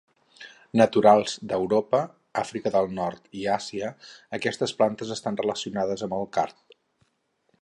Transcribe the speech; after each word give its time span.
Naturals 0.79 1.35
d'Europa, 1.51 1.99
Àfrica 2.43 2.73
del 2.77 2.89
Nord 3.01 3.29
i 3.43 3.47
Àsia, 3.59 3.93
aquestes 4.41 4.77
plantes 4.81 5.15
estan 5.21 5.41
relacionades 5.45 6.09
amb 6.11 6.19
el 6.23 6.31
card. 6.41 6.79